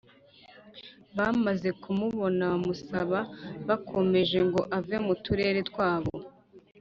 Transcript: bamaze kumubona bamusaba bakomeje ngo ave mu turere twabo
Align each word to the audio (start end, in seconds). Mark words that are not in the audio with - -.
bamaze 1.17 1.69
kumubona 1.81 2.43
bamusaba 2.51 3.19
bakomeje 3.67 4.37
ngo 4.47 4.61
ave 4.77 4.95
mu 5.05 5.13
turere 5.23 5.59
twabo 5.69 6.15